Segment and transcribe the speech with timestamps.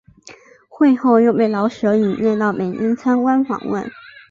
[0.67, 3.87] 会后又被老舍引介到北京参观访问。